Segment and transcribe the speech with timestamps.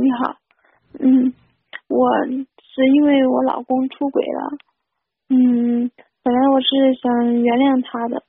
[0.00, 0.36] 你好，
[1.00, 1.32] 嗯，
[1.88, 4.56] 我是因为我老公出轨了，
[5.30, 5.90] 嗯，
[6.22, 6.66] 本来我是
[7.00, 8.22] 想原谅他的，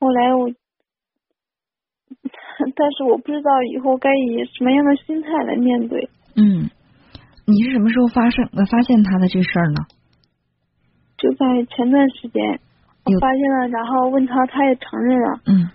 [0.00, 0.50] 后来我，
[2.76, 6.10] 但是我不知道以后该以什么样的心态来面对。
[6.36, 6.68] 嗯，
[7.46, 9.86] 你是什么时候发生发现他的这事儿呢？
[11.16, 12.60] 就在前段时间，
[13.04, 15.40] 我发现了，然后问他，他也承认了。
[15.46, 15.70] 嗯。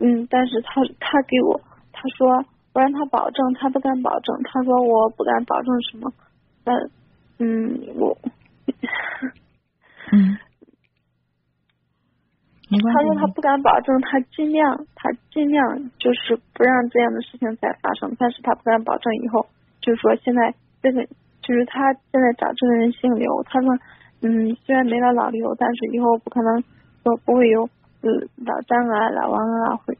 [0.00, 1.60] 嗯，但是他他给我
[1.92, 2.44] 他说
[2.78, 4.40] 我让他保证，他不敢保证。
[4.44, 6.12] 他说我不敢保证什么，
[6.62, 6.76] 但
[7.40, 8.16] 嗯我
[10.12, 10.38] 嗯，
[12.94, 19.44] 他说他不敢保证，他尽量他尽量就是不让这样的事情再发生，但是他不敢保证以后，
[19.80, 21.04] 就是说现在这个
[21.42, 23.76] 就是他现在找这个人姓刘，他说
[24.22, 26.62] 嗯虽然没了老刘，但是以后不可能
[27.02, 27.68] 说不会有。
[28.00, 28.06] 嗯，
[28.46, 29.98] 老张啊，老王啊，会，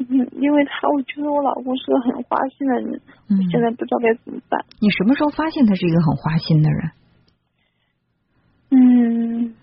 [0.00, 4.58] 嗯，因为他，我觉得我老公是个很花心的人，嗯，现在不知道该怎么办。
[4.80, 6.90] 你什么时候发现他是一个很花心的人？
[8.70, 9.54] 嗯，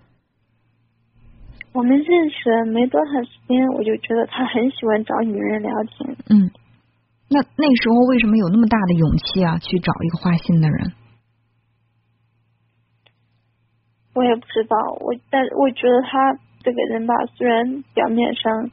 [1.73, 6.15] 我们认识没多长时间，我就觉得他很喜欢找女人聊天。
[6.29, 6.51] 嗯，
[7.29, 10.93] 那那时候为什么有那么大的勇气啊，去找一个花心的人？
[14.13, 16.39] 我也不知道，我但我觉得他。
[16.63, 18.69] 这个人吧，虽然表面上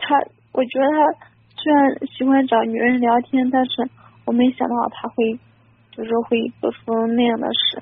[0.00, 0.18] 他，
[0.58, 0.98] 我觉得他
[1.54, 1.78] 虽然
[2.10, 3.86] 喜欢找女人聊天，但是
[4.26, 5.38] 我没想到他会
[5.94, 7.78] 就是会做出那样的事。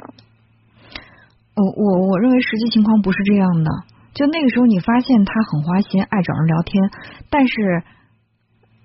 [1.57, 3.71] 我我我认为实际情况不是这样的。
[4.13, 6.91] 就那个时候，你发现他很花心，爱找人聊天，
[7.31, 7.83] 但是，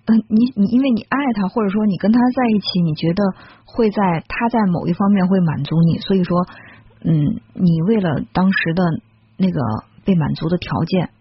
[0.07, 3.23] 嗯，你你因为你爱他，或者说你跟他在一起，你觉得
[3.65, 6.47] 会在他在某一方面会满足你，所以说，
[7.03, 8.83] 嗯，你为了当时的
[9.35, 9.59] 那个。
[10.03, 11.11] 被满足的条件，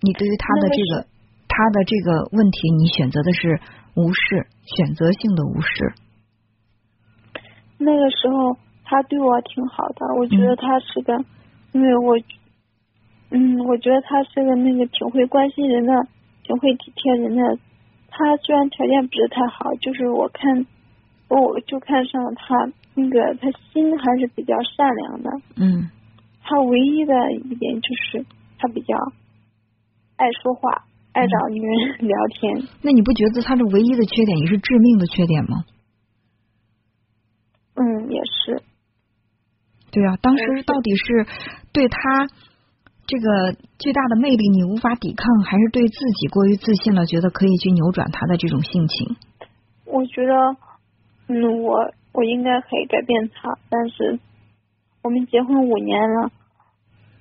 [0.00, 1.06] 你对于他的这个
[1.58, 3.58] 他的这个问题，你选择的是
[3.96, 5.92] 无视，选择性的无视。
[7.78, 11.18] 那个时候他对我挺好的，我觉得他是个，
[11.72, 12.16] 因为我，
[13.30, 15.92] 嗯，我觉得他是个那个挺会关心人的，
[16.44, 17.58] 挺会体贴人的。
[18.08, 20.64] 他虽然条件不是太好，就是我看，
[21.26, 22.54] 我就看上了他
[22.94, 25.30] 那个，他心还是比较善良的。
[25.56, 25.90] 嗯。
[26.40, 28.24] 他唯一的一点就是
[28.58, 28.94] 他比较
[30.14, 30.84] 爱说话，
[31.18, 32.68] 爱找女人聊天。
[32.82, 35.64] 那你不觉得他的唯一的缺点也是致命的缺点吗？
[37.74, 38.62] 嗯，也是。
[39.90, 41.26] 对啊，当时到底是
[41.72, 41.98] 对他
[43.08, 49.16] 这个巨大的魅力你无法抵抗，还是对自己过于自信了，觉得可以去扭转他的这种性情？
[49.86, 50.32] 我觉得，
[51.26, 54.20] 嗯，我我应该可以改变他，但是
[55.02, 56.30] 我们结婚五年了。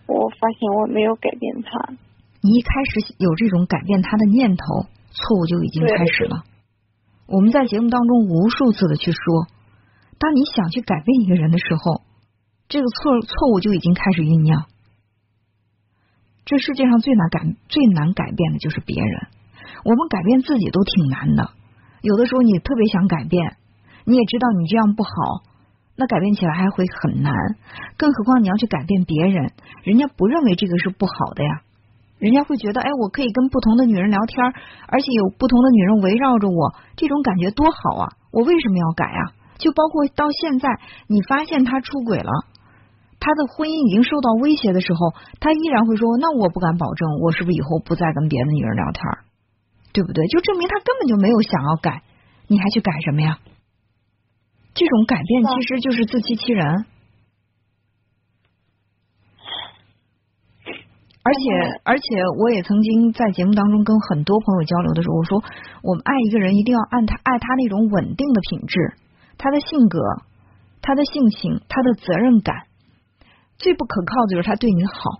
[0.05, 1.93] 我发现我没有改变他。
[2.41, 6.43] 你一开始有这种改变他的念头，错误就已经开始了。
[7.25, 9.47] 我们在节目当中无数次的去说，
[10.19, 12.03] 当你想去改变一个人的时候，
[12.69, 14.65] 这个错错误就已经开始酝酿。
[16.45, 19.27] 这世界上最难改最难改变的就是别人。
[19.83, 21.51] 我们改变自己都挺难的，
[22.01, 23.57] 有的时候你特别想改变，
[24.05, 25.09] 你也知道你这样不好。
[25.99, 27.33] 那改变起来还会很难，
[27.97, 29.51] 更何况你要去改变别人，
[29.83, 31.61] 人家不认为这个是不好的呀，
[32.19, 34.43] 人家会觉得，哎，我可以跟不同的女人聊天，
[34.87, 38.09] 而且有不同的女人围绕着我，这种感觉多好啊！
[38.31, 39.37] 我为什么要改啊？
[39.57, 40.69] 就包括到现在，
[41.07, 42.31] 你发现他出轨了，
[43.19, 49.01] 他的婚姻已经受到威胁的时候，他依然会说，那我不敢保证，我是不是以后不再跟别的女人聊天，
[49.93, 50.25] 对不对？
[50.27, 52.01] 就证明他根本就没有想要改，
[52.47, 53.37] 你还去改什么呀？
[54.73, 56.85] 这种改变其实就是自欺欺人，
[61.27, 61.43] 而且
[61.83, 62.05] 而且
[62.39, 65.43] 我也曾经在节目当中跟很多朋友交流的时候，我说
[65.83, 68.95] 我们爱一个人一定要按他爱他那种稳定的品质，
[69.37, 69.99] 他的性格、
[70.81, 72.55] 他的性情、他的责任感，
[73.57, 75.19] 最不可靠的就是他对你好。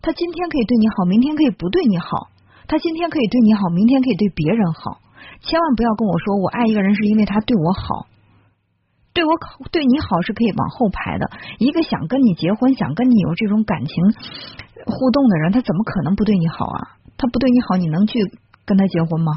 [0.00, 2.32] 他今天可以对你好，明天可以不对你好；
[2.66, 5.02] 他今天可以对你好，明天可以对别人好。
[5.42, 8.08] 千万不要跟我说我爱一个人是因为他对我好。
[9.12, 9.30] 对我
[9.70, 11.28] 对你好是可以往后排的。
[11.58, 13.94] 一个想跟你结婚、想跟你有这种感情
[14.86, 16.96] 互动的人，他怎么可能不对你好啊？
[17.16, 18.18] 他不对你好，你能去
[18.64, 19.32] 跟他结婚吗？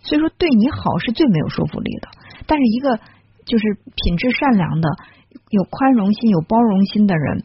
[0.00, 2.08] 所以说，对你好是最没有说服力的。
[2.46, 2.96] 但是，一个
[3.44, 3.64] 就是
[3.96, 4.88] 品质善良的、
[5.50, 7.44] 有宽容心、有包容心的人，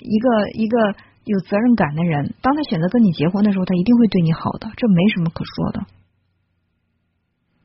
[0.00, 0.94] 一个一个
[1.24, 5.86] 有责任感的人，当他选择跟你结婚的时候，他一定会对你好的，这没什么可说的。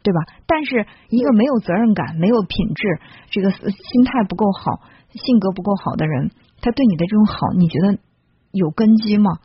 [0.01, 0.19] 对吧？
[0.48, 2.88] 但是一个没有责任感、没有品质、
[3.30, 4.80] 这个心态不够好、
[5.12, 6.31] 性格不够好的人，
[6.62, 8.00] 他对你的这种好，你觉得
[8.51, 9.39] 有根基吗？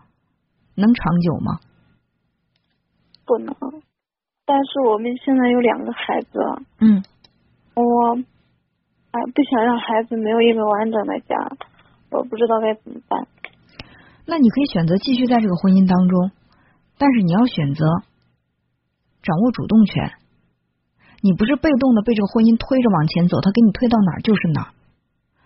[0.76, 1.60] 能长久吗？
[3.24, 3.54] 不能。
[4.44, 6.28] 但是我们现在有两个孩子。
[6.80, 7.02] 嗯。
[7.74, 8.16] 我
[9.10, 11.34] 哎不想让孩子没有一个完整的家，
[12.10, 13.26] 我不知道该怎么办。
[14.26, 16.30] 那你可以选择继续在这个婚姻当中，
[16.98, 17.84] 但是你要选择
[19.22, 20.12] 掌握主动权。
[21.20, 24.68] 你不是被动的被这个婚姻推着往前走，他给你推到哪儿就是哪儿。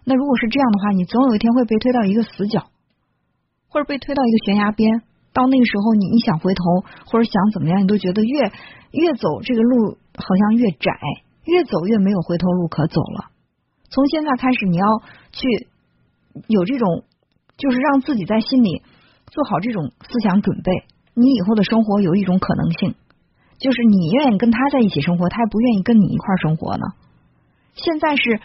[0.05, 2.67] 那如果是这样的话，你总有一天会被推到一个死角，
[3.69, 5.03] 或者被推到一个悬崖边。
[5.33, 6.65] 到那个时候，你你想回头
[7.07, 8.51] 或者想怎么样，你都觉得越
[8.91, 10.91] 越走这个路好像越窄，
[11.45, 13.31] 越走越没有回头路可走了。
[13.89, 15.69] 从现在开始，你要去
[16.49, 17.05] 有这种，
[17.57, 18.83] 就是让自己在心里
[19.27, 20.85] 做好这种思想准备。
[21.15, 22.97] 你以后的生活有一种可能性，
[23.59, 26.85] 就是你愿意跟他在一起生活，他也不愿意跟你一块生活呢。
[27.75, 28.41] 现在是。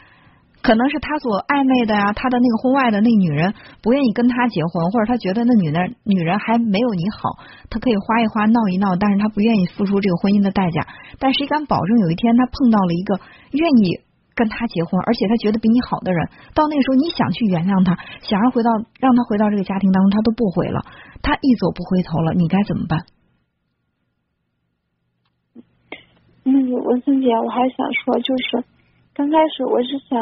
[0.63, 3.51] 可能是他所暧昧的呀，他的那个婚外的那女人
[3.83, 7.35] 不愿意跟他结婚，或者他觉得那女的女人还没有你好，
[7.67, 10.87] 他可以花一花闹一闹，但是他不愿意付出这个婚姻的代价。
[11.19, 13.19] 但谁敢保证有一天他碰到了一个
[13.51, 14.07] 愿意
[14.39, 18.71] 跟他结婚，而且他觉得比你好的人，到那个时候你想去原谅他，想要回到
[19.03, 20.79] 让他回到这个家庭当中，他都不回了，
[21.19, 23.03] 他一走不回头了，你该怎么办？
[26.47, 28.63] 那个文森姐，我还想说，就是
[29.11, 30.15] 刚开始我是想。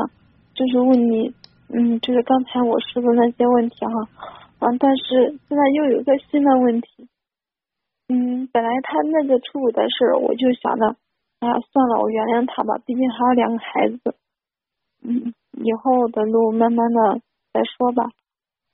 [0.53, 1.33] 就是问你，
[1.69, 3.93] 嗯，就是刚才我说的那些问题哈，
[4.59, 7.07] 啊，但是现在又有一个新的问题，
[8.09, 10.95] 嗯，本来他那个出轨的事，我就想着，
[11.39, 14.15] 哎呀，算了，我原谅他吧，毕竟还有两个孩子，
[15.03, 15.33] 嗯，
[15.63, 17.21] 以后的路慢慢的
[17.53, 18.09] 再说吧，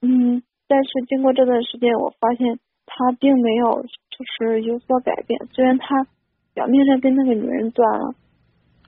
[0.01, 6.07] 嗯，但是经过这段时间，我发现他并没有就是有所改变，虽然他
[6.53, 8.15] 表面上跟那个女人断了。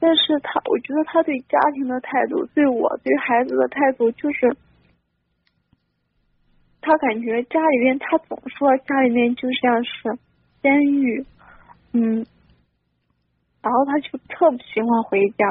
[0.01, 4.55] 但是他，我觉得他对家庭的态度，对我对孩子的态度，就是
[6.79, 9.91] 他感觉家里面，他总说家里面就像是
[10.61, 11.25] 监狱，
[11.91, 12.25] 嗯，
[13.61, 15.45] 然后他就特不喜欢回家，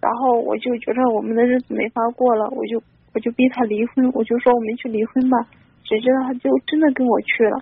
[0.00, 2.80] 然后我就觉得我们的日子没法过了，我就
[3.14, 5.36] 我就逼他离婚，我就说我们去离婚吧，
[5.82, 7.60] 谁知道他就真的跟我去了，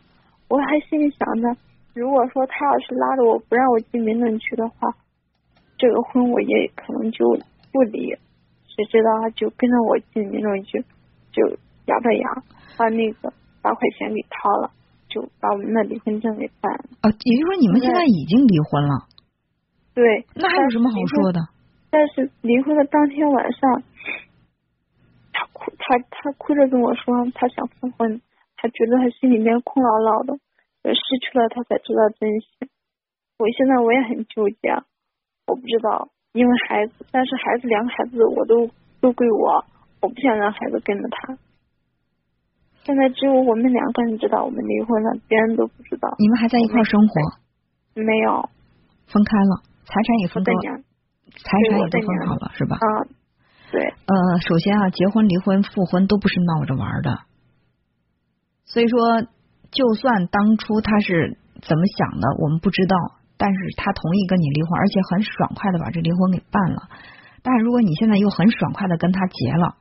[0.48, 1.56] 我还心里想着，
[1.94, 4.94] 如果说他要是拉着我不让我进民政局的话。
[5.78, 7.38] 这个婚我也可能就
[7.72, 8.14] 不离，
[8.66, 10.82] 谁知道他就跟着我进民政局，
[11.32, 11.42] 就
[11.86, 12.42] 咬着牙
[12.78, 14.70] 把那个八块钱给掏了，
[15.08, 16.84] 就把我们的离婚证给办了。
[17.02, 19.06] 啊，也就是说你们现在已经离婚了？
[19.94, 20.24] 对。
[20.34, 21.40] 那还有什么好说的？
[21.90, 23.82] 但是离婚的当天晚上，
[25.32, 28.20] 他哭，他他哭着跟我说，他想复婚，
[28.56, 30.34] 他觉得他心里面空落落的，
[30.84, 32.46] 失去了他才知道珍惜。
[33.38, 34.72] 我现在我也很纠结。
[35.46, 38.68] 我不知道，因为孩子，但是孩子两个孩子我都
[39.00, 39.64] 都归我，
[40.00, 41.38] 我不想让孩子跟着他。
[42.84, 46.14] 现在只有我们两个人知道我们离婚了，别人都不知道。
[46.18, 47.14] 你们还在一块生活？
[47.94, 48.48] 没有，
[49.06, 50.82] 分开了，财产也分开了，
[51.32, 52.76] 财产也都分好了，是吧？
[52.76, 52.86] 啊，
[53.72, 53.82] 对。
[53.82, 57.20] 呃，首先啊，结婚、离婚、复婚都不是闹着玩的，
[58.64, 59.22] 所以说，
[59.70, 62.96] 就算当初他是怎么想的，我们不知道。
[63.36, 66.88] 但是他同意跟你离婚，而且很爽快的把这离婚给办了。
[67.42, 69.76] 但是如果你现在又很爽快的跟他结了，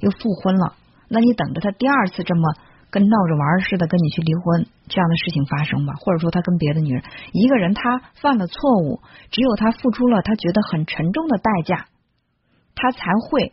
[0.00, 0.74] 又复婚了，
[1.08, 2.54] 那你等着他第二次这么
[2.90, 5.94] 跟闹着玩似的跟你去离婚这样的事情发生吧。
[6.00, 7.02] 或者说他跟别的女人，
[7.32, 11.86] 一个人他犯了错误，只有他付出了他觉得很沉重的代价，
[12.74, 13.52] 他才会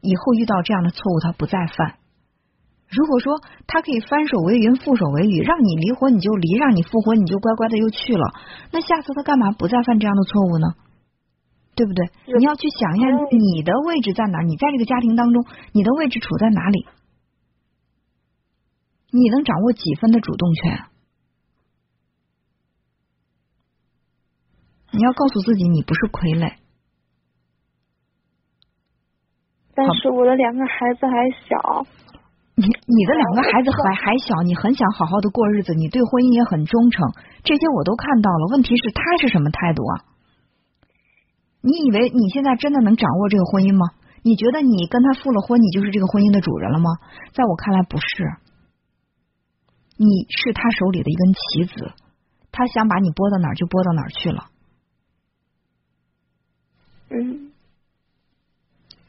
[0.00, 1.99] 以后遇到这样的错误他不再犯。
[2.90, 8.34] 如果说他可以翻手为云覆手为雨，让你离婚你就离，让你复婚你就乖乖的又去了，
[8.72, 10.74] 那下次他干嘛不再犯这样的错误呢？
[11.76, 12.10] 对不对？
[12.26, 16.86] 你要去想一下你的位置在哪，你在这个家庭当中，你的位置处在哪里？
[19.12, 20.84] 你能掌握几分的主动权？
[24.90, 26.54] 你要告诉自己，你不是傀儡。
[29.74, 31.86] 但是我的两个孩子还小。
[32.60, 37.08] 你你的两个孩子还还小，你很想好好的过日子，你对婚姻也很忠诚，
[37.40, 38.52] 这些我都看到了。
[38.52, 40.04] 问题是，他是什么态度啊？
[41.62, 43.96] 你以为你现在真的能掌握这个婚姻吗？
[44.20, 47.00] 你觉得你跟他复了婚，你就是这个婚姻的主人了吗？
[47.32, 48.04] 在我看来，不是。
[49.96, 51.96] 你是他手里的一根棋子，
[52.52, 54.52] 他想把你拨到哪儿就拨到哪儿去了。
[57.08, 57.52] 嗯，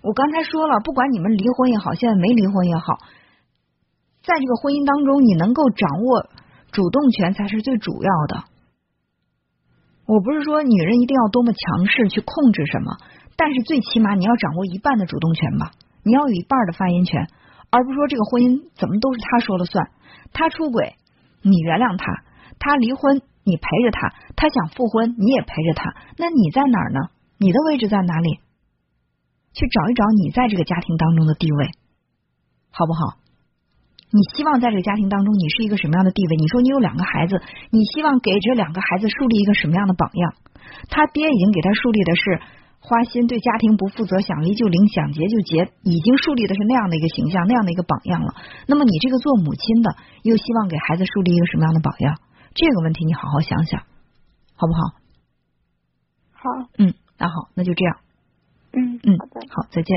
[0.01, 2.95] 我刚才说了，不管你们离婚也好，现在没离婚也好。
[4.21, 6.29] 在这个婚姻当中，你能够掌握
[6.71, 8.45] 主动权才是最主要的。
[10.05, 12.97] 我不是说女人一定要多么强势去控制什么，
[13.35, 15.71] 但是最起码你要掌握一半的主动权吧，
[16.03, 17.27] 你要有一半的发言权，
[17.69, 19.89] 而不是说这个婚姻怎么都是他说了算。
[20.33, 20.95] 他出轨，
[21.41, 22.05] 你原谅他；
[22.59, 26.99] 他离婚，你陪着他，他想复婚，你也陪着他，那你在哪儿呢？
[27.37, 28.39] 你的位置在哪里？
[29.53, 31.71] 去找一找你在这个家庭当中的地位，
[32.69, 33.20] 好不好？
[34.11, 36.35] 你希望在这个家庭当中，你是一个什么样的地位？
[36.35, 37.41] 你说你有两个孩子，
[37.71, 40.33] 你希望给这两个孩子树立一个什么样的榜样？
[40.89, 42.41] 他爹已经给他树立的是
[42.79, 48.35] 花心，对家庭不负责，想离就离，想结就结，已经树立的是那样的一个形象，那样的一个榜样了。
[48.67, 52.19] 那么你这个做母亲的，又希望给孩子树立一个什么样的榜样？
[52.53, 53.81] 这个问题你好好想想，
[54.55, 54.79] 好不好？
[56.33, 57.97] 好，嗯，那好，那就这样。
[58.73, 59.47] 嗯嗯，好的。
[59.49, 59.95] 好，再见。